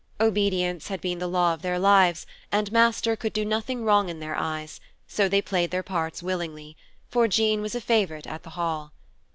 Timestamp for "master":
2.71-3.15